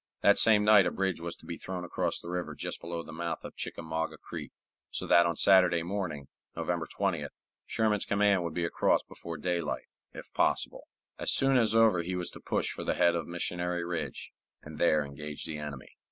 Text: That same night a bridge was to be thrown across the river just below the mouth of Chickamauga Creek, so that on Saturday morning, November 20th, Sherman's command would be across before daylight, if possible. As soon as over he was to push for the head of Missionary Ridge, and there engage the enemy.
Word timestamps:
That 0.21 0.39
same 0.39 0.63
night 0.63 0.87
a 0.87 0.91
bridge 0.91 1.19
was 1.21 1.35
to 1.35 1.45
be 1.45 1.57
thrown 1.57 1.83
across 1.85 2.19
the 2.19 2.27
river 2.31 2.55
just 2.55 2.81
below 2.81 3.03
the 3.03 3.13
mouth 3.13 3.43
of 3.43 3.55
Chickamauga 3.55 4.17
Creek, 4.17 4.51
so 4.89 5.05
that 5.05 5.27
on 5.27 5.37
Saturday 5.37 5.83
morning, 5.83 6.27
November 6.55 6.87
20th, 6.87 7.29
Sherman's 7.67 8.05
command 8.05 8.43
would 8.43 8.55
be 8.55 8.65
across 8.65 9.03
before 9.03 9.37
daylight, 9.37 9.85
if 10.11 10.33
possible. 10.33 10.87
As 11.19 11.31
soon 11.31 11.55
as 11.55 11.75
over 11.75 12.01
he 12.01 12.15
was 12.15 12.31
to 12.31 12.39
push 12.39 12.71
for 12.71 12.83
the 12.83 12.95
head 12.95 13.13
of 13.13 13.27
Missionary 13.27 13.85
Ridge, 13.85 14.31
and 14.63 14.79
there 14.79 15.05
engage 15.05 15.45
the 15.45 15.59
enemy. 15.59 15.95